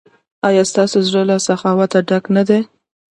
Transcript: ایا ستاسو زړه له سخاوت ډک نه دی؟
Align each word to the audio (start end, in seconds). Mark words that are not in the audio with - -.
ایا 0.47 0.63
ستاسو 0.71 0.97
زړه 1.07 1.21
له 1.29 1.35
سخاوت 1.47 1.91
ډک 2.09 2.25
نه 2.35 2.43
دی؟ 2.47 2.59